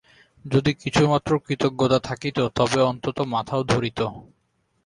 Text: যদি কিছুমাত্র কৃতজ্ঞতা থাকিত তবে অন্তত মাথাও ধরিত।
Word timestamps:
যদি 0.45 0.71
কিছুমাত্র 0.75 1.31
কৃতজ্ঞতা 1.45 1.99
থাকিত 1.99 2.37
তবে 2.55 2.79
অন্তত 2.83 3.17
মাথাও 3.33 3.61
ধরিত। 3.63 3.99